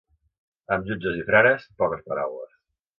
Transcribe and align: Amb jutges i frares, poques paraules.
Amb 0.77 0.89
jutges 0.93 1.21
i 1.21 1.27
frares, 1.29 1.71
poques 1.85 2.05
paraules. 2.11 2.63